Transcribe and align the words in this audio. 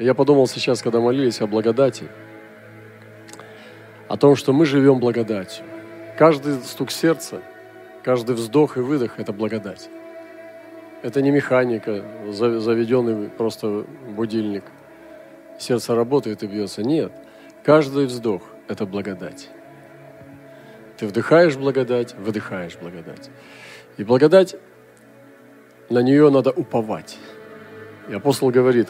Я 0.00 0.14
подумал 0.14 0.46
сейчас, 0.46 0.80
когда 0.80 0.98
молились 0.98 1.42
о 1.42 1.46
благодати, 1.46 2.08
о 4.08 4.16
том, 4.16 4.34
что 4.34 4.54
мы 4.54 4.64
живем 4.64 4.98
благодатью. 4.98 5.62
Каждый 6.16 6.54
стук 6.54 6.90
сердца, 6.90 7.42
каждый 8.02 8.34
вздох 8.34 8.78
и 8.78 8.80
выдох– 8.80 9.14
это 9.18 9.34
благодать. 9.34 9.90
Это 11.02 11.20
не 11.20 11.30
механика, 11.30 12.02
заведенный 12.30 13.28
просто 13.28 13.84
будильник. 14.08 14.64
Сердце 15.58 15.94
работает 15.94 16.42
и 16.42 16.46
бьется. 16.46 16.82
Нет. 16.82 17.12
Каждый 17.62 18.06
вздох– 18.06 18.40
это 18.68 18.86
благодать. 18.86 19.50
Ты 20.96 21.06
вдыхаешь 21.08 21.58
благодать, 21.58 22.14
выдыхаешь 22.14 22.78
благодать. 22.78 23.28
И 23.98 24.04
благодать, 24.04 24.56
на 25.90 25.98
нее 25.98 26.30
надо 26.30 26.52
уповать. 26.52 27.18
И 28.08 28.14
апостол 28.14 28.48
говорит, 28.50 28.88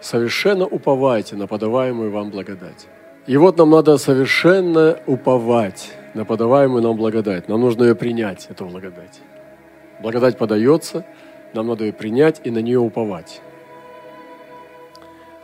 совершенно 0.00 0.66
уповайте 0.66 1.36
на 1.36 1.46
подаваемую 1.46 2.10
вам 2.10 2.30
благодать. 2.30 2.88
И 3.26 3.36
вот 3.36 3.58
нам 3.58 3.70
надо 3.70 3.98
совершенно 3.98 4.98
уповать 5.06 5.92
на 6.14 6.24
подаваемую 6.24 6.82
нам 6.82 6.96
благодать. 6.96 7.48
Нам 7.48 7.60
нужно 7.60 7.84
ее 7.84 7.94
принять, 7.94 8.46
эту 8.50 8.64
благодать. 8.64 9.20
Благодать 10.00 10.38
подается, 10.38 11.04
нам 11.52 11.66
надо 11.66 11.84
ее 11.84 11.92
принять 11.92 12.40
и 12.44 12.50
на 12.50 12.58
нее 12.58 12.78
уповать. 12.78 13.42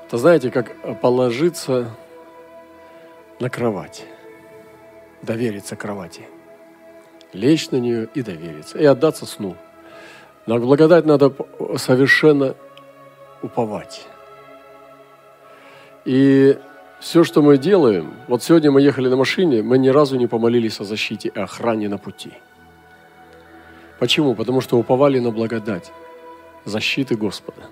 Это 0.07 0.19
знаете, 0.19 0.51
как 0.51 1.01
положиться 1.01 1.91
на 3.41 3.51
кровать 3.51 4.07
довериться 5.25 5.77
кровати. 5.77 6.23
Лечь 7.33 7.71
на 7.71 7.77
нее 7.77 8.09
и 8.15 8.23
довериться, 8.23 8.79
и 8.79 8.85
отдаться 8.85 9.27
сну. 9.27 9.57
На 10.47 10.59
благодать 10.59 11.05
надо 11.05 11.35
совершенно 11.77 12.55
уповать. 13.43 14.07
И 16.05 16.59
все, 17.01 17.25
что 17.25 17.43
мы 17.43 17.59
делаем, 17.59 18.15
вот 18.29 18.43
сегодня 18.43 18.71
мы 18.71 18.83
ехали 18.83 19.09
на 19.09 19.17
машине, 19.17 19.63
мы 19.63 19.79
ни 19.79 19.89
разу 19.89 20.17
не 20.17 20.27
помолились 20.27 20.81
о 20.81 20.85
защите 20.85 21.31
и 21.35 21.39
охране 21.39 21.89
на 21.89 21.99
пути. 21.99 22.33
Почему? 23.99 24.35
Потому 24.35 24.61
что 24.61 24.79
уповали 24.79 25.19
на 25.19 25.31
благодать, 25.31 25.93
защиты 26.65 27.17
Господа. 27.17 27.63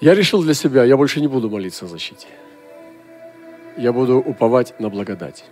Я 0.00 0.14
решил 0.14 0.42
для 0.42 0.54
себя, 0.54 0.84
я 0.84 0.96
больше 0.96 1.20
не 1.20 1.28
буду 1.28 1.50
молиться 1.50 1.84
о 1.86 1.88
защите 1.88 2.28
я 3.76 3.92
буду 3.92 4.18
уповать 4.18 4.78
на 4.80 4.88
благодать. 4.88 5.44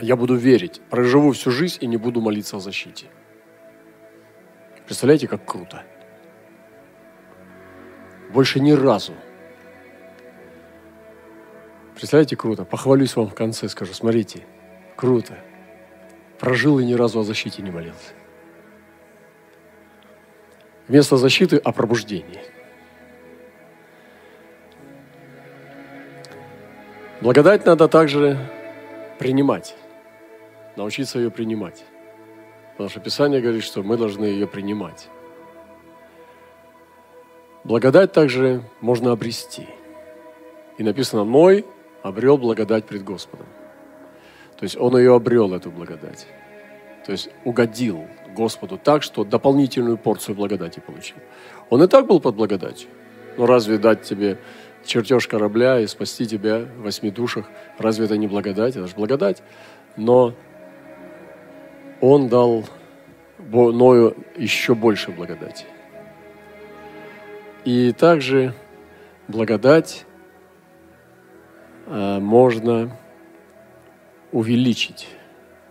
Я 0.00 0.16
буду 0.16 0.34
верить, 0.34 0.80
проживу 0.90 1.32
всю 1.32 1.50
жизнь 1.50 1.78
и 1.80 1.86
не 1.86 1.96
буду 1.96 2.20
молиться 2.20 2.56
о 2.56 2.60
защите. 2.60 3.06
Представляете, 4.84 5.28
как 5.28 5.44
круто? 5.44 5.84
Больше 8.32 8.60
ни 8.60 8.72
разу. 8.72 9.12
Представляете, 11.94 12.36
круто? 12.36 12.64
Похвалюсь 12.64 13.14
вам 13.14 13.28
в 13.28 13.34
конце, 13.34 13.68
скажу, 13.68 13.92
смотрите, 13.92 14.44
круто. 14.96 15.38
Прожил 16.38 16.78
и 16.78 16.84
ни 16.84 16.94
разу 16.94 17.20
о 17.20 17.24
защите 17.24 17.62
не 17.62 17.70
молился. 17.70 18.12
Вместо 20.88 21.16
защиты– 21.16 21.56
о 21.64 21.72
пробуждении– 21.72 22.40
Благодать 27.22 27.64
надо 27.66 27.86
также 27.86 28.36
принимать, 29.20 29.76
научиться 30.74 31.20
ее 31.20 31.30
принимать. 31.30 31.84
Потому 32.72 32.90
что 32.90 32.98
Писание 32.98 33.40
говорит, 33.40 33.62
что 33.62 33.84
мы 33.84 33.96
должны 33.96 34.24
ее 34.24 34.48
принимать. 34.48 35.06
Благодать 37.64 38.12
также 38.12 38.62
можно 38.80 39.12
обрести. 39.12 39.68
И 40.78 40.82
написано, 40.82 41.24
Ной 41.24 41.64
обрел 42.02 42.36
благодать 42.36 42.84
пред 42.86 43.04
Господом. 43.04 43.46
То 44.58 44.64
есть 44.64 44.76
он 44.76 44.96
ее 44.96 45.14
обрел, 45.14 45.54
эту 45.54 45.70
благодать. 45.70 46.26
То 47.06 47.12
есть 47.12 47.30
угодил 47.44 48.06
Господу 48.34 48.78
так, 48.78 49.02
что 49.02 49.24
дополнительную 49.24 49.96
порцию 49.96 50.36
благодати 50.36 50.80
получил. 50.84 51.16
Он 51.70 51.82
и 51.82 51.86
так 51.86 52.06
был 52.06 52.20
под 52.20 52.34
благодатью. 52.34 52.88
Но 53.36 53.46
разве 53.46 53.78
дать 53.78 54.02
тебе 54.02 54.38
чертеж 54.84 55.28
корабля 55.28 55.80
и 55.80 55.86
спасти 55.86 56.26
тебя 56.26 56.60
в 56.60 56.82
восьми 56.82 57.10
душах. 57.10 57.46
Разве 57.78 58.06
это 58.06 58.16
не 58.16 58.26
благодать? 58.26 58.76
Это 58.76 58.86
же 58.86 58.94
благодать. 58.94 59.42
Но 59.96 60.34
Он 62.00 62.28
дал 62.28 62.64
Ною 63.38 64.16
еще 64.36 64.74
больше 64.74 65.10
благодати. 65.10 65.66
И 67.64 67.92
также 67.92 68.54
благодать 69.28 70.04
э, 71.86 72.18
можно 72.18 72.96
увеличить, 74.32 75.08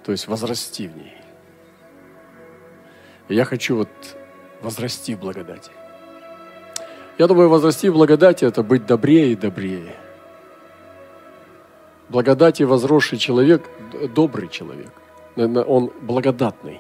то 0.04 0.12
есть 0.12 0.28
возрасти 0.28 0.88
в 0.88 0.96
ней. 0.96 1.18
Я 3.28 3.46
хочу 3.46 3.76
вот 3.76 3.90
возрасти 4.62 5.16
в 5.16 5.20
благодати. 5.20 5.72
Я 7.18 7.28
думаю, 7.28 7.50
возрасти 7.50 7.90
в 7.90 7.94
благодати– 7.94 8.46
это 8.46 8.64
быть 8.64 8.86
добрее 8.86 9.34
и 9.34 9.36
добрее. 9.36 9.96
Благодати 12.10 12.64
возросший 12.64 13.18
человек– 13.18 13.70
добрый 14.16 14.48
человек. 14.48 14.92
Он 15.36 15.92
благодатный. 16.02 16.80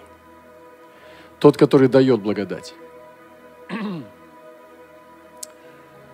Тот, 1.40 1.58
который 1.58 1.88
дает 1.88 2.22
благодать. 2.22 2.74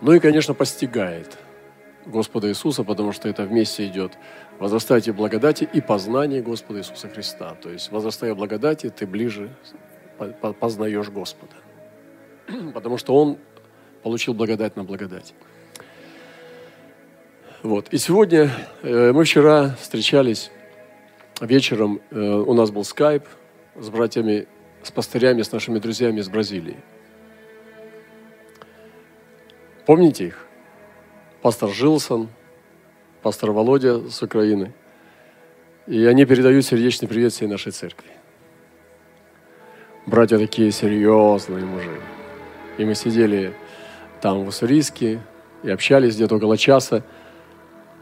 Ну 0.01 0.13
и, 0.13 0.19
конечно, 0.19 0.53
постигает 0.53 1.37
Господа 2.05 2.49
Иисуса, 2.49 2.83
потому 2.83 3.11
что 3.11 3.27
это 3.29 3.43
вместе 3.43 3.85
идет. 3.87 4.13
Возрастайте 4.59 5.11
благодати 5.11 5.67
и 5.71 5.81
познание 5.81 6.41
Господа 6.41 6.79
Иисуса 6.79 7.09
Христа. 7.09 7.55
То 7.55 7.69
есть, 7.69 7.91
возрастая 7.91 8.33
благодати, 8.35 8.89
ты 8.89 9.05
ближе 9.05 9.49
познаешь 10.59 11.09
Господа. 11.09 11.55
Потому 12.73 12.97
что 12.97 13.15
Он 13.15 13.37
получил 14.03 14.33
благодать 14.33 14.75
на 14.75 14.83
благодать. 14.83 15.33
Вот. 17.63 17.89
И 17.91 17.97
сегодня 17.97 18.51
э, 18.83 19.11
мы 19.11 19.23
вчера 19.23 19.75
встречались 19.81 20.51
вечером, 21.41 22.01
э, 22.11 22.19
у 22.19 22.53
нас 22.53 22.71
был 22.71 22.83
скайп 22.83 23.25
с 23.75 23.89
братьями, 23.89 24.47
с 24.83 24.91
пастырями, 24.91 25.41
с 25.41 25.51
нашими 25.51 25.79
друзьями 25.79 26.19
из 26.19 26.29
Бразилии. 26.29 26.77
Помните 29.87 30.25
их? 30.25 30.45
Пастор 31.41 31.69
Жилсон, 31.69 32.27
пастор 33.21 33.51
Володя 33.51 34.09
с 34.09 34.21
Украины. 34.21 34.73
И 35.87 36.03
они 36.03 36.25
передают 36.25 36.65
сердечный 36.65 37.07
привет 37.07 37.31
всей 37.31 37.47
нашей 37.47 37.71
церкви. 37.71 38.09
Братья 40.05 40.37
такие 40.37 40.73
серьезные 40.73 41.63
мужи. 41.63 42.01
И 42.77 42.83
мы 42.83 42.95
сидели 42.95 43.53
там 44.19 44.43
в 44.43 44.49
Уссурийске 44.49 45.21
и 45.63 45.69
общались 45.69 46.15
где-то 46.15 46.35
около 46.35 46.57
часа. 46.57 47.01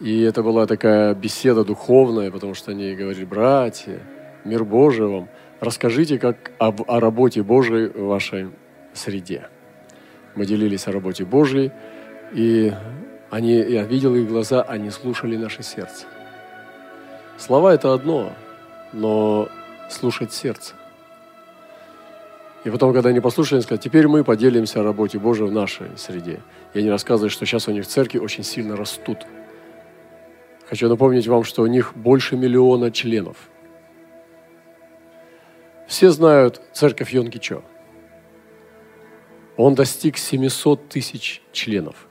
И 0.02 0.24
это 0.24 0.42
была 0.42 0.66
такая 0.66 1.14
беседа 1.14 1.64
духовная, 1.64 2.32
потому 2.32 2.56
что 2.56 2.72
они 2.72 2.96
говорили, 2.96 3.26
братья, 3.26 4.00
мир 4.44 4.64
Божий 4.64 5.06
вам, 5.06 5.30
расскажите 5.60 6.18
как 6.18 6.52
об, 6.58 6.82
о 6.90 7.00
работе 7.00 7.44
Божией 7.44 7.90
в 7.90 8.06
вашей 8.06 8.50
среде. 8.94 9.50
Мы 10.36 10.46
делились 10.46 10.88
о 10.88 10.92
работе 10.92 11.26
Божьей, 11.26 11.72
и 12.34 12.74
они, 13.30 13.54
я 13.54 13.84
видел 13.84 14.16
их 14.16 14.28
глаза, 14.28 14.62
они 14.62 14.90
слушали 14.90 15.38
наше 15.38 15.64
сердце. 15.64 16.06
Слова– 17.38 17.74
это 17.76 17.94
одно, 17.94 18.34
но 18.94 19.50
слушать 19.90 20.34
сердце. 20.34 20.74
И 22.64 22.70
потом, 22.70 22.94
когда 22.94 23.10
они 23.10 23.20
послушали, 23.20 23.58
они 23.58 23.64
сказали, 23.64 23.82
теперь 23.82 24.08
мы 24.08 24.24
поделимся 24.24 24.80
о 24.80 24.84
работе 24.84 25.20
Божией 25.20 25.48
в 25.48 25.52
нашей 25.52 25.88
среде. 25.98 26.40
И 26.74 26.80
они 26.80 26.90
рассказывают, 26.90 27.32
что 27.32 27.46
сейчас 27.46 27.68
у 27.68 27.72
них 27.72 27.86
церкви 27.86 28.18
очень 28.18 28.44
сильно 28.44 28.76
растут. 28.76 29.20
Хочу 30.68 30.90
напомнить 30.90 31.28
вам, 31.28 31.44
что 31.44 31.62
у 31.62 31.68
них 31.68 31.94
больше 31.96 32.36
миллиона 32.36 32.90
членов. 32.90 33.38
Все 35.88 36.10
знают 36.10 36.60
церковь 36.74 37.14
Йонкичо. 37.14 37.62
Он 39.58 39.76
достиг 39.76 40.18
700 40.18 40.90
тысяч 40.90 41.42
членов 41.52 42.08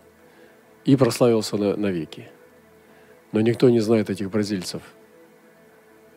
и 0.84 0.96
прославился 0.96 1.56
на, 1.56 1.76
навеки. 1.76 2.28
Но 3.32 3.40
никто 3.40 3.68
не 3.70 3.80
знает 3.80 4.10
этих 4.10 4.30
бразильцев. 4.30 4.82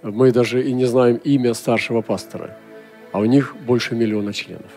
Мы 0.04 0.32
даже 0.32 0.64
и 0.64 0.74
не 0.74 0.86
знаем 0.86 1.18
имя 1.18 1.54
старшего 1.54 2.02
пастора– 2.02 2.58
а 3.12 3.20
у 3.20 3.26
них 3.26 3.56
больше 3.66 3.96
миллиона 3.96 4.34
членов. 4.34 4.72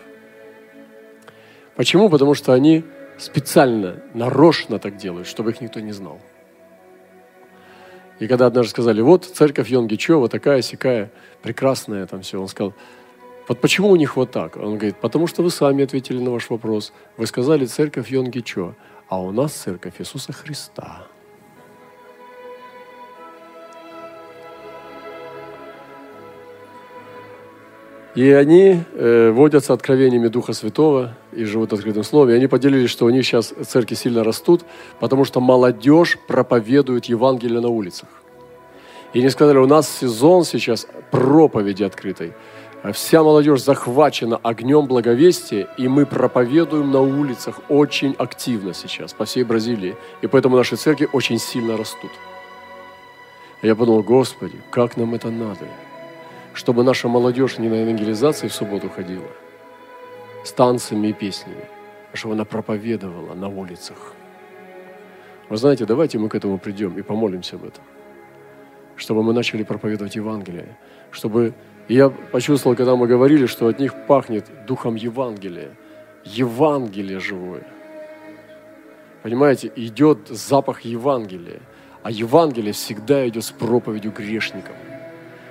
Почему? 1.75 2.09
Потому 2.09 2.33
что 2.33 2.53
они 2.53 2.83
специально, 3.17 4.01
нарочно 4.13 4.79
так 4.79 4.97
делают, 4.97 5.27
чтобы 5.27 5.51
их 5.51 5.61
никто 5.61 5.79
не 5.79 5.91
знал. 5.91 6.19
И 8.19 8.27
когда 8.27 8.47
однажды 8.47 8.71
сказали, 8.71 9.01
вот 9.01 9.25
церковь 9.25 9.69
Йонгичо, 9.69 10.17
вот 10.17 10.31
такая 10.31 10.61
сякая, 10.61 11.11
прекрасная 11.41 12.05
там 12.07 12.21
все, 12.21 12.39
он 12.39 12.47
сказал, 12.47 12.73
Вот 13.47 13.59
почему 13.59 13.89
у 13.89 13.95
них 13.95 14.15
вот 14.15 14.31
так? 14.31 14.57
Он 14.57 14.77
говорит, 14.77 14.97
потому 15.01 15.27
что 15.27 15.43
вы 15.43 15.49
сами 15.49 15.83
ответили 15.83 16.19
на 16.19 16.31
ваш 16.31 16.49
вопрос. 16.49 16.93
Вы 17.17 17.25
сказали 17.25 17.65
церковь 17.65 18.11
Йонгичо, 18.11 18.75
а 19.07 19.21
у 19.21 19.31
нас 19.31 19.53
церковь 19.53 19.95
Иисуса 19.99 20.31
Христа. 20.31 21.07
И 28.13 28.29
они 28.29 28.83
э, 28.93 29.31
водятся 29.31 29.73
откровениями 29.73 30.27
Духа 30.27 30.51
Святого 30.51 31.15
и 31.31 31.45
живут 31.45 31.71
открытым 31.71 32.03
словом. 32.03 32.31
И 32.31 32.33
они 32.33 32.47
поделились, 32.47 32.89
что 32.89 33.05
у 33.05 33.09
них 33.09 33.25
сейчас 33.25 33.53
церкви 33.65 33.95
сильно 33.95 34.23
растут, 34.23 34.65
потому 34.99 35.23
что 35.23 35.39
молодежь 35.39 36.17
проповедует 36.27 37.05
Евангелие 37.05 37.61
на 37.61 37.69
улицах. 37.69 38.09
И 39.13 39.19
они 39.19 39.29
сказали, 39.29 39.57
у 39.57 39.67
нас 39.67 39.89
сезон 39.89 40.43
сейчас 40.43 40.87
проповеди 41.09 41.83
открытой. 41.83 42.33
Вся 42.93 43.23
молодежь 43.23 43.61
захвачена 43.61 44.37
огнем 44.37 44.87
благовестия, 44.87 45.67
и 45.77 45.87
мы 45.87 46.05
проповедуем 46.05 46.91
на 46.91 47.01
улицах 47.01 47.61
очень 47.69 48.15
активно 48.17 48.73
сейчас 48.73 49.13
по 49.13 49.25
всей 49.25 49.43
Бразилии. 49.43 49.95
И 50.21 50.27
поэтому 50.27 50.57
наши 50.57 50.75
церкви 50.75 51.07
очень 51.13 51.37
сильно 51.37 51.77
растут. 51.77 52.11
я 53.61 53.75
подумал, 53.75 54.01
Господи, 54.01 54.57
как 54.71 54.97
нам 54.97 55.13
это 55.13 55.29
надо? 55.29 55.67
чтобы 56.53 56.83
наша 56.83 57.07
молодежь 57.07 57.57
не 57.57 57.69
на 57.69 57.75
евангелизации 57.75 58.47
в 58.47 58.53
субботу 58.53 58.89
ходила, 58.89 59.27
с 60.43 60.51
танцами 60.51 61.07
и 61.07 61.13
песнями, 61.13 61.65
а 62.11 62.17
чтобы 62.17 62.33
она 62.33 62.45
проповедовала 62.45 63.33
на 63.33 63.47
улицах. 63.47 64.13
Вы 65.49 65.57
знаете, 65.57 65.85
давайте 65.85 66.17
мы 66.17 66.29
к 66.29 66.35
этому 66.35 66.57
придем 66.57 66.97
и 66.97 67.01
помолимся 67.01 67.55
об 67.55 67.65
этом. 67.65 67.83
Чтобы 68.95 69.23
мы 69.23 69.33
начали 69.33 69.63
проповедовать 69.63 70.15
Евангелие. 70.15 70.77
Чтобы 71.11 71.53
и 71.91 71.95
я 71.95 72.09
почувствовал, 72.09 72.77
когда 72.77 72.95
мы 72.95 73.05
говорили, 73.05 73.47
что 73.47 73.67
от 73.67 73.77
них 73.77 73.93
пахнет 74.07 74.45
духом 74.65 74.95
Евангелия. 74.95 75.71
Евангелие 76.23 77.19
живое. 77.19 77.67
Понимаете, 79.23 79.69
идет 79.75 80.29
запах 80.29 80.85
Евангелия. 80.85 81.59
А 82.01 82.09
Евангелие 82.09 82.71
всегда 82.71 83.27
идет 83.27 83.43
с 83.43 83.51
проповедью 83.51 84.13
грешникам. 84.13 84.73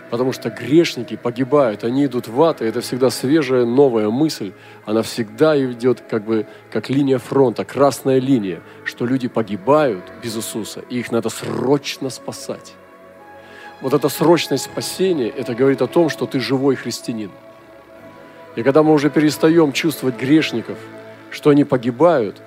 Потому 0.09 0.33
что 0.33 0.49
грешники 0.49 1.15
погибают, 1.15 1.85
они 1.85 2.07
идут 2.07 2.27
в 2.27 2.43
ад, 2.43 2.63
и 2.63 2.65
это 2.65 2.81
всегда 2.81 3.11
свежая, 3.11 3.67
новая 3.67 4.09
мысль. 4.09 4.53
Она 4.87 5.03
всегда 5.03 5.63
идет 5.63 6.01
как 6.01 6.25
бы 6.25 6.47
как 6.73 6.89
линия 6.89 7.19
фронта, 7.19 7.67
красная 7.67 8.19
линия, 8.19 8.63
что 8.85 9.05
люди 9.05 9.29
погибают 9.29 10.05
без 10.23 10.39
Иисуса, 10.39 10.81
и 10.89 11.01
их 11.01 11.13
надо 11.13 11.29
срочно 11.29 12.09
спасать. 12.09 12.77
Вот 13.81 13.95
эта 13.95 14.09
срочность 14.09 14.65
спасения, 14.65 15.29
это 15.29 15.55
говорит 15.55 15.81
о 15.81 15.87
том, 15.87 16.11
что 16.11 16.27
ты 16.27 16.39
живой 16.39 16.77
христианин. 16.77 17.31
И 18.57 18.63
когда 18.63 18.83
мы 18.83 18.93
уже 18.93 19.09
перестаем 19.09 19.73
чувствовать 19.73 20.19
грешников, 20.19 20.79
что 21.31 21.51
они 21.51 21.65
погибают, 21.65 22.43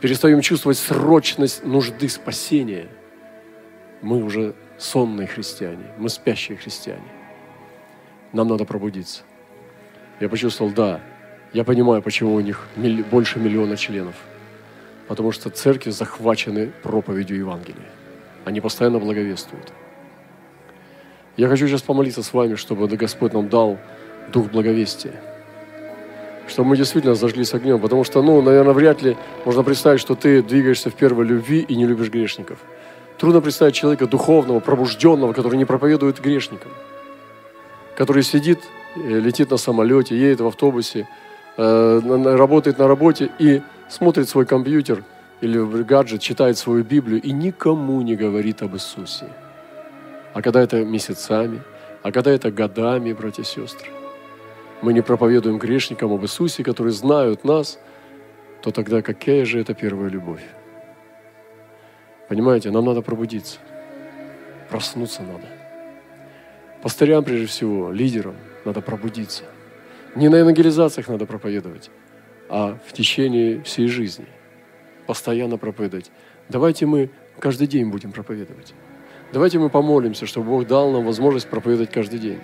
перестаем 0.00 0.40
чувствовать 0.40 0.78
срочность 0.78 1.64
нужды 1.64 2.08
спасения, 2.08 2.88
мы 4.00 4.22
уже 4.22 4.54
сонные 4.78 5.26
христиане, 5.26 5.84
мы 5.98 6.08
спящие 6.08 6.56
христиане. 6.56 7.02
Нам 8.32 8.48
надо 8.48 8.64
пробудиться. 8.64 9.22
Я 10.20 10.28
почувствовал, 10.28 10.72
да, 10.72 11.00
я 11.52 11.64
понимаю, 11.64 12.02
почему 12.02 12.34
у 12.34 12.40
них 12.40 12.66
больше 13.10 13.38
миллиона 13.38 13.76
членов. 13.76 14.14
Потому 15.08 15.32
что 15.32 15.50
церкви 15.50 15.90
захвачены 15.90 16.72
проповедью 16.82 17.36
Евангелия. 17.36 17.90
Они 18.44 18.60
постоянно 18.60 18.98
благовествуют. 18.98 19.72
Я 21.36 21.48
хочу 21.48 21.66
сейчас 21.66 21.82
помолиться 21.82 22.22
с 22.22 22.32
вами, 22.32 22.54
чтобы 22.54 22.86
Господь 22.88 23.32
нам 23.32 23.48
дал 23.48 23.78
дух 24.32 24.50
благовестия. 24.50 25.12
Чтобы 26.46 26.70
мы 26.70 26.76
действительно 26.76 27.14
зажглись 27.14 27.54
огнем. 27.54 27.80
Потому 27.80 28.04
что, 28.04 28.22
ну, 28.22 28.40
наверное, 28.40 28.72
вряд 28.72 29.02
ли 29.02 29.16
можно 29.44 29.62
представить, 29.62 30.00
что 30.00 30.14
ты 30.14 30.42
двигаешься 30.42 30.90
в 30.90 30.94
первой 30.94 31.26
любви 31.26 31.60
и 31.60 31.74
не 31.74 31.86
любишь 31.86 32.10
грешников. 32.10 32.58
Трудно 33.18 33.40
представить 33.40 33.74
человека 33.74 34.06
духовного, 34.06 34.60
пробужденного, 34.60 35.32
который 35.32 35.56
не 35.56 35.64
проповедует 35.64 36.20
грешникам, 36.20 36.70
который 37.96 38.22
сидит, 38.22 38.60
э, 38.96 39.20
летит 39.20 39.50
на 39.50 39.56
самолете, 39.56 40.16
едет 40.16 40.40
в 40.40 40.46
автобусе, 40.46 41.08
э, 41.56 42.36
работает 42.36 42.78
на 42.78 42.88
работе 42.88 43.30
и 43.38 43.62
смотрит 43.88 44.28
свой 44.28 44.46
компьютер 44.46 45.04
или 45.40 45.58
гаджет, 45.84 46.20
читает 46.20 46.58
свою 46.58 46.84
Библию 46.84 47.22
и 47.22 47.32
никому 47.32 48.02
не 48.02 48.16
говорит 48.16 48.62
об 48.62 48.74
Иисусе. 48.74 49.26
А 50.34 50.42
когда 50.42 50.60
это 50.60 50.84
месяцами, 50.84 51.62
а 52.02 52.10
когда 52.10 52.32
это 52.32 52.50
годами, 52.50 53.12
братья 53.12 53.42
и 53.42 53.46
сестры, 53.46 53.88
мы 54.82 54.92
не 54.92 55.00
проповедуем 55.00 55.58
грешникам 55.58 56.12
об 56.12 56.22
Иисусе, 56.22 56.64
которые 56.64 56.92
знают 56.92 57.44
нас, 57.44 57.78
то 58.60 58.72
тогда 58.72 59.00
какая 59.00 59.44
же 59.44 59.60
это 59.60 59.74
первая 59.74 60.10
любовь? 60.10 60.42
Понимаете, 62.28 62.72
нам 62.72 62.84
надо 62.84 63.00
пробудиться. 63.00 63.58
Проснуться 64.70 65.22
надо. 65.22 65.46
Пастырям, 66.82 67.22
прежде 67.22 67.46
всего, 67.46 67.92
лидерам 67.92 68.34
надо 68.64 68.80
пробудиться. 68.80 69.44
Не 70.16 70.28
на 70.28 70.36
евангелизациях 70.36 71.06
надо 71.08 71.26
проповедовать, 71.26 71.90
а 72.48 72.76
в 72.86 72.92
течение 72.92 73.62
всей 73.62 73.86
жизни. 73.86 74.26
Постоянно 75.06 75.58
проповедовать. 75.58 76.10
Давайте 76.48 76.86
мы 76.86 77.10
каждый 77.38 77.68
день 77.68 77.88
будем 77.88 78.10
проповедовать. 78.10 78.74
Давайте 79.34 79.58
мы 79.58 79.68
помолимся, 79.68 80.26
чтобы 80.26 80.50
Бог 80.50 80.64
дал 80.68 80.92
нам 80.92 81.04
возможность 81.04 81.48
проповедовать 81.48 81.90
каждый 81.90 82.20
день. 82.20 82.38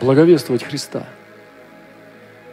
Благовествовать 0.00 0.62
Христа. 0.62 1.06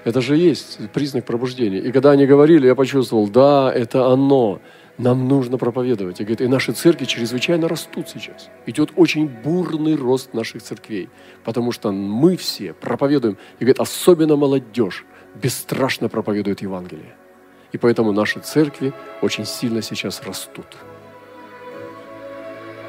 Это 0.04 0.20
же 0.20 0.36
есть 0.36 0.78
признак 0.92 1.24
пробуждения. 1.24 1.80
И 1.80 1.94
когда 1.94 2.12
они 2.12 2.26
говорили, 2.26 2.68
я 2.68 2.76
почувствовал, 2.76 3.30
да, 3.30 3.72
это 3.74 4.08
оно. 4.08 4.60
Нам 4.98 5.30
нужно 5.30 5.58
проповедовать. 5.58 6.20
И, 6.20 6.26
говорит, 6.26 6.42
и 6.42 6.48
наши 6.48 6.74
церкви 6.74 7.06
чрезвычайно 7.06 7.70
растут 7.70 8.10
сейчас. 8.10 8.50
Идет 8.66 8.92
очень 8.98 9.30
бурный 9.30 9.96
рост 9.96 10.34
наших 10.34 10.62
церквей, 10.62 11.08
потому 11.46 11.72
что 11.72 11.94
мы 11.94 12.36
все 12.36 12.74
проповедуем. 12.74 13.38
И 13.60 13.64
говорит, 13.64 13.80
особенно 13.80 14.36
молодежь 14.36 15.06
бесстрашно 15.42 16.10
проповедует 16.10 16.62
Евангелие. 16.62 17.16
И 17.72 17.78
поэтому 17.78 18.12
наши 18.12 18.42
церкви 18.42 18.92
очень 19.22 19.46
сильно 19.46 19.82
сейчас 19.82 20.22
растут. 20.24 20.66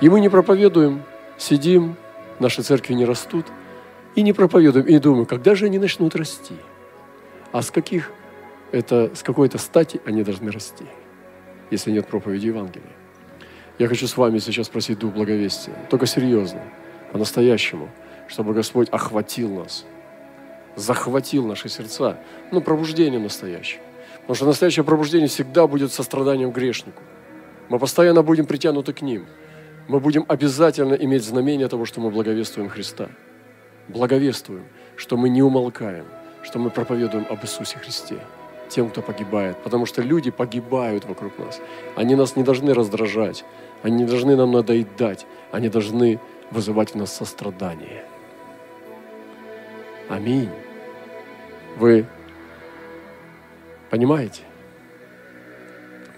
И 0.01 0.09
мы 0.09 0.21
не 0.21 0.29
проповедуем, 0.29 1.03
сидим, 1.37 1.97
наши 2.39 2.63
церкви 2.63 2.95
не 2.95 3.05
растут, 3.05 3.47
и 4.15 4.23
не 4.23 4.33
проповедуем, 4.33 4.87
и 4.87 4.99
думаем, 4.99 5.27
когда 5.27 5.55
же 5.55 5.67
они 5.67 5.79
начнут 5.79 6.15
расти? 6.17 6.55
А 7.53 7.63
с 7.63 7.71
каких 7.71 8.13
это, 8.73 9.11
с 9.15 9.23
какой-то 9.23 9.59
стати 9.59 10.01
они 10.05 10.23
должны 10.23 10.51
расти? 10.51 10.85
если 11.71 11.91
нет 11.91 12.07
проповеди 12.07 12.47
Евангелия. 12.47 12.91
Я 13.79 13.89
хочу 13.89 14.07
с 14.07 14.17
вами 14.17 14.39
сейчас 14.39 14.69
просить 14.69 14.99
Дух 14.99 15.15
благовестия, 15.15 15.75
только 15.91 16.07
серьезно, 16.07 16.63
по-настоящему, 17.13 17.89
чтобы 18.27 18.55
Господь 18.55 18.89
охватил 18.91 19.51
нас, 19.51 19.85
захватил 20.77 21.47
наши 21.47 21.69
сердца, 21.69 22.19
ну, 22.51 22.61
пробуждением 22.61 23.23
настоящим. 23.23 23.81
Потому 24.21 24.35
что 24.35 24.47
настоящее 24.47 24.85
пробуждение 24.85 25.29
всегда 25.29 25.67
будет 25.67 25.93
состраданием 25.93 26.51
грешнику. 26.51 27.03
Мы 27.69 27.79
постоянно 27.79 28.23
будем 28.23 28.47
притянуты 28.47 28.93
к 28.93 29.01
ним. 29.01 29.27
Мы 29.89 30.01
будем 30.01 30.27
обязательно 30.29 30.93
иметь 30.95 31.25
знамение 31.25 31.67
того, 31.67 31.87
что 31.87 32.01
мы 32.01 32.11
благовествуем 32.11 32.69
Христа. 32.69 33.09
Благовествуем, 33.89 34.65
что 34.97 35.17
мы 35.17 35.31
не 35.31 35.43
умолкаем, 35.43 36.05
что 36.43 36.59
мы 36.59 36.69
проповедуем 36.69 37.27
об 37.31 37.43
Иисусе 37.43 37.79
Христе 37.79 38.19
тем, 38.69 38.91
кто 38.91 39.01
погибает. 39.01 39.57
Потому 39.65 39.87
что 39.87 40.03
люди 40.03 40.31
погибают 40.31 41.07
вокруг 41.07 41.39
нас. 41.39 41.59
Они 41.97 42.15
нас 42.17 42.37
не 42.37 42.43
должны 42.43 42.75
раздражать. 42.75 43.47
Они 43.83 43.97
не 43.97 44.05
должны 44.05 44.37
нам 44.37 44.53
надоедать. 44.53 45.27
Они 45.53 45.71
должны 45.71 46.21
вызывать 46.51 46.91
в 46.91 46.95
нас 46.97 47.17
сострадание. 47.17 48.05
Аминь. 50.11 50.51
Вы 51.79 52.05
понимаете? 53.89 54.43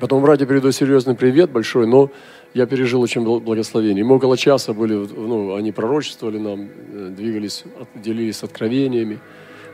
Потом 0.00 0.23
братья 0.23 0.47
передаю 0.47 0.73
серьезный 0.73 1.15
привет 1.15 1.50
большой, 1.50 1.87
но 1.87 2.11
я 2.54 2.66
пережил 2.66 3.00
очень 3.00 3.23
благословение. 3.23 4.04
Мы 4.04 4.16
около 4.16 4.37
часа 4.37 4.73
были, 4.73 4.95
ну, 4.95 5.54
они 5.54 5.73
пророчествовали 5.73 6.38
нам, 6.38 6.69
э, 6.69 7.09
двигались, 7.11 7.64
делились 7.95 8.42
откровениями, 8.42 9.21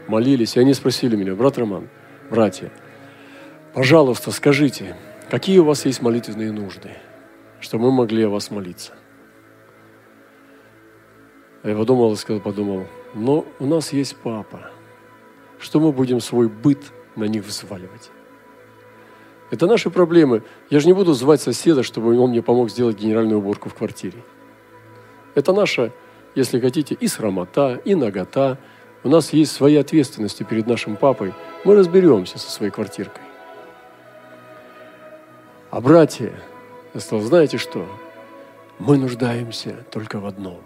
молились. 0.09 0.57
И 0.57 0.61
они 0.61 0.75
спросили 0.75 1.17
меня, 1.17 1.35
брат 1.35 1.59
Роман, 1.59 1.89
братья, 2.31 2.71
пожалуйста, 3.73 4.31
скажите, 4.31 4.97
какие 5.31 5.59
у 5.59 5.65
вас 5.65 5.87
есть 5.87 6.03
молитвенные 6.03 6.53
нужды, 6.53 6.91
чтобы 7.61 7.87
мы 7.87 7.93
могли 7.93 8.25
о 8.25 8.29
вас 8.29 8.51
молиться? 8.51 8.93
Я 11.63 11.75
подумал 11.75 12.13
и 12.13 12.17
сказал, 12.17 12.41
подумал, 12.41 12.87
но 13.15 13.47
у 13.59 13.67
нас 13.67 13.93
есть 13.93 14.17
папа. 14.17 14.71
Что 15.59 15.81
мы 15.81 15.91
будем 15.91 16.21
свой 16.21 16.49
быт 16.49 16.79
на 17.17 17.25
них 17.25 17.45
взваливать? 17.45 18.11
Это 19.51 19.67
наши 19.67 19.91
проблемы. 19.91 20.43
Я 20.71 20.81
же 20.81 20.87
не 20.87 20.93
буду 20.93 21.13
звать 21.15 21.41
соседа, 21.41 21.83
чтобы 21.83 22.19
он 22.19 22.31
мне 22.31 22.43
помог 22.43 22.71
сделать 22.71 22.99
генеральную 22.99 23.39
уборку 23.39 23.69
в 23.69 23.75
квартире. 23.75 24.19
Это 25.35 25.53
наша, 25.53 25.93
если 26.35 26.59
хотите, 26.59 26.95
и 26.95 27.07
срамота, 27.07 27.81
и 27.85 27.95
нагота, 27.95 28.59
У 29.05 29.09
нас 29.09 29.33
есть 29.33 29.53
свои 29.53 29.77
ответственности 29.77 30.43
перед 30.43 30.67
нашим 30.67 30.97
папой. 30.97 31.33
Мы 31.65 31.77
разберемся 31.77 32.41
со 32.41 32.51
своей 32.51 32.73
квартиркой. 32.73 33.23
А 35.71 35.81
братья, 35.81 36.33
я 36.93 37.01
сказал, 37.01 37.25
знаете 37.25 37.57
что? 37.57 37.87
Мы 38.81 38.97
нуждаемся 38.97 39.85
только 39.93 40.19
в 40.19 40.27
одном. 40.27 40.61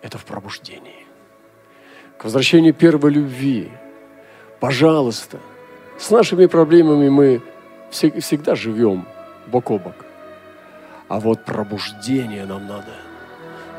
Это 0.00 0.16
в 0.16 0.24
пробуждении. 0.24 1.04
К 2.16 2.24
возвращению 2.24 2.72
первой 2.72 3.10
любви. 3.10 3.70
Пожалуйста, 4.58 5.38
с 5.98 6.10
нашими 6.10 6.46
проблемами 6.46 7.10
мы 7.10 7.42
всегда 7.90 8.54
живем 8.54 9.06
бок 9.46 9.70
о 9.70 9.78
бок. 9.78 9.94
А 11.08 11.20
вот 11.20 11.44
пробуждение 11.44 12.44
нам 12.46 12.66
надо. 12.66 12.94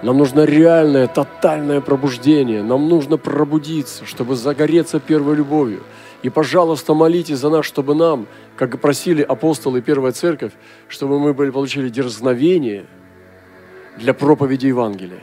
Нам 0.03 0.17
нужно 0.17 0.45
реальное, 0.45 1.07
тотальное 1.07 1.81
пробуждение. 1.81 2.63
Нам 2.63 2.87
нужно 2.87 3.17
пробудиться, 3.17 4.05
чтобы 4.05 4.35
загореться 4.35 4.99
первой 4.99 5.35
любовью. 5.35 5.83
И, 6.23 6.29
пожалуйста, 6.29 6.93
молитесь 6.93 7.39
за 7.39 7.49
нас, 7.49 7.65
чтобы 7.65 7.95
нам, 7.95 8.27
как 8.55 8.79
просили 8.79 9.21
апостолы 9.21 9.81
Первая 9.81 10.11
Церковь, 10.11 10.53
чтобы 10.87 11.19
мы 11.19 11.33
были, 11.33 11.49
получили 11.49 11.89
дерзновение 11.89 12.85
для 13.97 14.13
проповеди 14.13 14.67
Евангелия. 14.67 15.21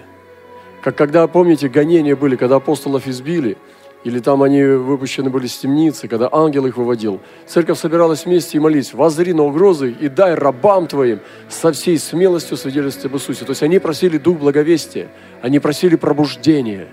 Как 0.82 0.96
когда, 0.96 1.26
помните, 1.26 1.68
гонения 1.68 2.14
были, 2.14 2.36
когда 2.36 2.56
апостолов 2.56 3.06
избили– 3.06 3.56
или 4.04 4.18
там 4.18 4.42
они 4.42 4.62
выпущены 4.62 5.30
были 5.30 5.46
с 5.46 5.56
темницы, 5.56 6.08
когда 6.08 6.28
ангел 6.30 6.66
их 6.66 6.76
выводил. 6.76 7.20
Церковь 7.46 7.78
собиралась 7.78 8.26
вместе 8.26 8.58
и 8.58 8.60
молилась, 8.60 8.92
возри 8.92 9.32
на 9.32 9.44
угрозы 9.44 9.90
и 9.98 10.08
дай 10.08 10.34
рабам 10.34 10.86
твоим 10.86 11.20
со 11.48 11.72
всей 11.72 11.98
смелостью 11.98 12.58
свидетельствовать 12.58 13.06
об 13.06 13.16
Иисусе. 13.16 13.46
То 13.46 13.52
есть 13.52 13.62
они 13.62 13.78
просили 13.78 14.18
дух 14.18 14.38
благовестия, 14.38 15.08
они 15.40 15.58
просили 15.58 15.96
пробуждения. 15.96 16.88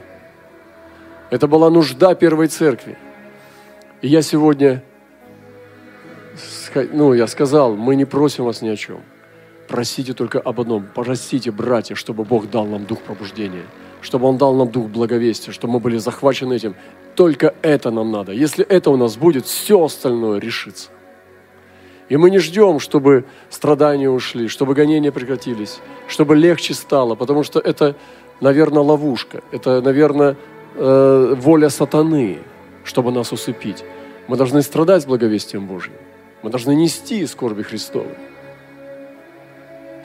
Это 1.30 1.48
была 1.48 1.70
нужда 1.70 2.16
первой 2.16 2.48
церкви. 2.48 2.98
И 4.02 4.08
я 4.08 4.22
сегодня, 4.22 4.82
ну, 6.94 7.14
я 7.14 7.28
сказал, 7.28 7.76
мы 7.76 7.98
не 7.98 8.06
просим 8.06 8.46
вас 8.46 8.62
ни 8.62 8.70
о 8.70 8.78
чем. 8.78 9.02
Просите 9.72 10.12
только 10.12 10.38
об 10.38 10.60
одном. 10.60 10.86
Простите, 10.94 11.50
братья, 11.50 11.96
чтобы 11.96 12.26
Бог 12.26 12.50
дал 12.50 12.66
нам 12.66 12.86
дух 12.86 13.00
пробуждения 13.00 13.64
чтобы 14.02 14.28
Он 14.28 14.38
дал 14.38 14.56
нам 14.56 14.70
дух 14.70 14.88
благовестия, 14.88 15.54
чтобы 15.54 15.74
мы 15.74 15.80
были 15.80 15.98
захвачены 15.98 16.56
этим. 16.56 16.76
Только 17.16 17.54
это 17.62 17.92
нам 17.92 18.12
надо. 18.12 18.32
Если 18.32 18.66
это 18.66 18.90
у 18.90 18.98
нас 18.98 19.16
будет, 19.16 19.46
все 19.46 19.84
остальное 19.84 20.40
решится. 20.40 20.90
И 22.10 22.18
мы 22.18 22.32
не 22.32 22.40
ждем, 22.40 22.80
чтобы 22.80 23.26
страдания 23.52 24.10
ушли, 24.10 24.48
чтобы 24.48 24.74
гонения 24.74 25.12
прекратились, 25.12 25.80
чтобы 26.08 26.36
легче 26.36 26.74
стало, 26.74 27.14
потому 27.14 27.44
что 27.44 27.60
это, 27.60 27.96
наверное, 28.42 28.82
ловушка, 28.82 29.44
это, 29.52 29.82
наверное, 29.82 30.36
э, 30.76 31.36
воля 31.38 31.70
сатаны, 31.70 32.40
чтобы 32.84 33.12
нас 33.12 33.32
усыпить. 33.32 33.86
Мы 34.28 34.36
должны 34.36 34.64
страдать 34.64 35.04
с 35.04 35.06
благовестием 35.06 35.68
Божьим. 35.68 35.94
Мы 36.42 36.50
должны 36.50 36.74
нести 36.74 37.24
скорби 37.28 37.62
Христовой. 37.62 38.31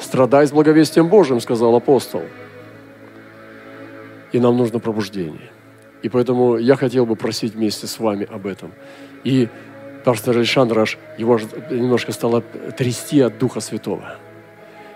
Страдай 0.07 0.47
с 0.47 0.53
благовестием 0.53 1.09
Божьим, 1.09 1.41
сказал 1.41 1.75
апостол. 1.75 2.23
И 4.31 4.39
нам 4.39 4.57
нужно 4.57 4.79
пробуждение. 4.79 5.51
И 6.03 6.09
поэтому 6.09 6.59
я 6.59 6.77
хотел 6.77 7.07
бы 7.07 7.17
просить 7.17 7.55
вместе 7.55 7.89
с 7.89 7.99
вами 7.99 8.25
об 8.31 8.47
этом. 8.47 8.71
И 9.25 9.49
пастор 10.05 10.37
Александр 10.37 10.79
аж 10.79 10.99
его 11.19 11.41
немножко 11.71 12.13
стало 12.13 12.41
трясти 12.79 13.21
от 13.21 13.39
Духа 13.39 13.59
Святого. 13.59 14.15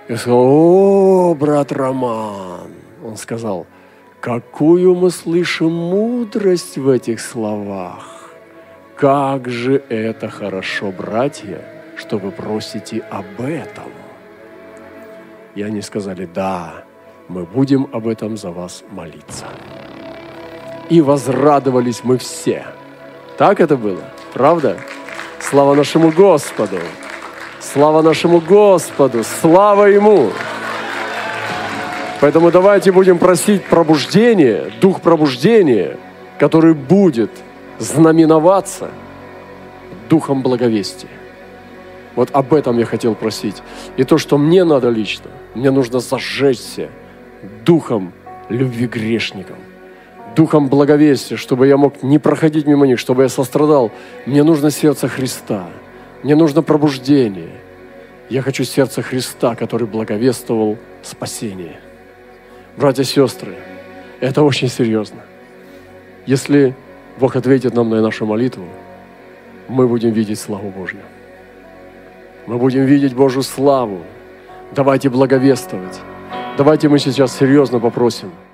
Я 0.09 0.17
сказал, 0.17 0.39
о, 0.41 1.35
брат 1.35 1.73
Роман, 1.73 2.71
он 3.05 3.17
сказал, 3.17 3.67
какую 4.21 4.95
мы 4.95 5.11
слышим 5.11 5.73
мудрость 5.73 6.79
в 6.79 6.89
этих 6.89 7.21
словах. 7.21 8.31
Как 8.95 9.49
же 9.49 9.83
это 9.89 10.29
хорошо, 10.29 10.93
братья, 10.93 11.65
что 11.97 12.19
вы 12.19 12.31
просите 12.31 13.01
об 13.11 13.41
этом. 13.41 14.00
И 15.55 15.63
они 15.63 15.83
сказали, 15.83 16.27
да, 16.27 16.85
мы 17.29 17.45
будем 17.45 17.89
об 17.93 18.07
этом 18.07 18.37
за 18.37 18.51
вас 18.51 18.85
молиться 18.91 19.47
и 20.91 21.01
возрадовались 21.01 22.03
мы 22.05 22.19
все. 22.19 22.67
Так 23.39 23.61
это 23.61 23.77
было, 23.77 24.03
правда? 24.35 24.77
Слава 25.39 25.75
нашему 25.75 26.11
Господу! 26.11 26.77
Слава 27.61 28.03
нашему 28.03 28.41
Господу! 28.41 29.23
Слава 29.41 29.87
Ему! 29.87 30.31
Поэтому 32.21 32.51
давайте 32.51 32.93
будем 32.93 33.17
просить 33.17 33.65
пробуждения, 33.65 34.71
дух 34.81 35.01
пробуждения, 35.01 35.97
который 36.39 36.75
будет 36.75 37.31
знаменоваться 37.79 38.91
духом 40.11 40.43
благовестия. 40.43 41.09
Вот 42.17 42.29
об 42.33 42.53
этом 42.53 42.79
я 42.79 42.85
хотел 42.85 43.15
просить. 43.15 43.63
И 43.97 44.05
то, 44.05 44.19
что 44.19 44.37
мне 44.37 44.65
надо 44.65 44.91
лично, 44.91 45.31
мне 45.55 45.71
нужно 45.71 46.01
зажечься 46.01 46.89
духом 47.65 48.13
любви 48.49 48.87
грешникам 48.87 49.57
духом 50.35 50.69
благовестия, 50.69 51.37
чтобы 51.37 51.67
я 51.67 51.77
мог 51.77 52.03
не 52.03 52.19
проходить 52.19 52.67
мимо 52.67 52.87
них, 52.87 52.99
чтобы 52.99 53.23
я 53.23 53.29
сострадал. 53.29 53.91
Мне 54.27 54.43
нужно 54.43 54.71
сердце 54.71 55.09
Христа. 55.09 55.67
Мне 56.23 56.35
нужно 56.35 56.63
пробуждение. 56.63 57.51
Я 58.29 58.43
хочу 58.43 58.65
сердце 58.65 59.03
Христа, 59.03 59.55
который 59.55 59.87
благовествовал 59.87 60.77
спасение. 61.03 61.81
Братья 62.77 63.03
и 63.03 63.07
сестры, 63.07 63.55
это 64.21 64.43
очень 64.43 64.69
серьезно. 64.69 65.21
Если 66.27 66.75
Бог 67.19 67.37
ответит 67.37 67.75
нам 67.75 67.91
на 67.91 68.01
нашу 68.01 68.27
молитву, 68.27 68.65
мы 69.69 69.89
будем 69.89 70.11
видеть 70.11 70.39
славу 70.39 70.71
Божью. 70.71 71.01
Мы 72.47 72.57
будем 72.59 72.85
видеть 72.85 73.15
Божью 73.15 73.43
славу. 73.43 74.01
Давайте 74.73 75.09
благовествовать. 75.09 76.01
Давайте 76.57 76.89
мы 76.89 76.99
сейчас 76.99 77.37
серьезно 77.37 77.81
попросим– 77.81 78.31